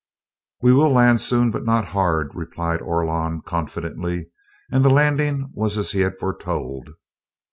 "We 0.63 0.73
will 0.73 0.89
land 0.91 1.21
soon, 1.21 1.51
but 1.51 1.63
not 1.63 1.89
hard," 1.89 2.33
replied 2.33 2.81
Orlon 2.81 3.43
confidently, 3.43 4.31
and 4.71 4.83
the 4.83 4.89
landing 4.89 5.51
was 5.53 5.77
as 5.77 5.91
he 5.91 5.99
had 5.99 6.17
foretold. 6.19 6.89